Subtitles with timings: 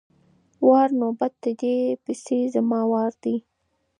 [0.67, 3.35] وار= نوبت، د دې پسې زما وار دی!